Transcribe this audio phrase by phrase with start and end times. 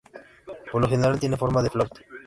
[0.71, 2.01] Por lo general tiene forma de flauta.